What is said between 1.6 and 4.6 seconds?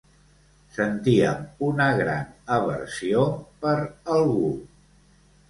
una gran aversió per algú.